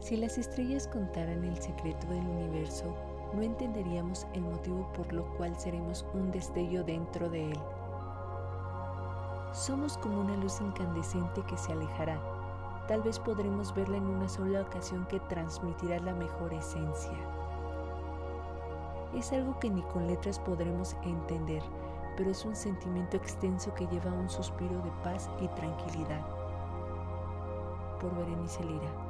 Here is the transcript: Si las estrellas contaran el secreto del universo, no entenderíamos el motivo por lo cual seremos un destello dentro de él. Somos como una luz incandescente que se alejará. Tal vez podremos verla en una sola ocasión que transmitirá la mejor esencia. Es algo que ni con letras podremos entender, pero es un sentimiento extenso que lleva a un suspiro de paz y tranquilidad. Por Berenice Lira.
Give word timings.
Si 0.00 0.16
las 0.16 0.38
estrellas 0.38 0.88
contaran 0.88 1.44
el 1.44 1.60
secreto 1.60 2.06
del 2.06 2.26
universo, 2.26 2.94
no 3.34 3.42
entenderíamos 3.42 4.26
el 4.32 4.40
motivo 4.40 4.90
por 4.94 5.12
lo 5.12 5.24
cual 5.36 5.54
seremos 5.58 6.06
un 6.14 6.30
destello 6.32 6.82
dentro 6.82 7.28
de 7.28 7.50
él. 7.50 7.58
Somos 9.52 9.98
como 9.98 10.22
una 10.22 10.36
luz 10.36 10.58
incandescente 10.62 11.42
que 11.42 11.56
se 11.56 11.72
alejará. 11.72 12.18
Tal 12.88 13.02
vez 13.02 13.18
podremos 13.18 13.74
verla 13.74 13.98
en 13.98 14.06
una 14.06 14.28
sola 14.28 14.62
ocasión 14.62 15.06
que 15.06 15.20
transmitirá 15.20 16.00
la 16.00 16.14
mejor 16.14 16.54
esencia. 16.54 17.12
Es 19.14 19.32
algo 19.32 19.58
que 19.60 19.68
ni 19.68 19.82
con 19.82 20.06
letras 20.06 20.38
podremos 20.38 20.96
entender, 21.02 21.62
pero 22.16 22.30
es 22.30 22.44
un 22.46 22.56
sentimiento 22.56 23.18
extenso 23.18 23.74
que 23.74 23.86
lleva 23.88 24.10
a 24.10 24.14
un 24.14 24.30
suspiro 24.30 24.80
de 24.80 24.90
paz 25.04 25.28
y 25.40 25.48
tranquilidad. 25.48 26.26
Por 28.00 28.16
Berenice 28.16 28.64
Lira. 28.64 29.09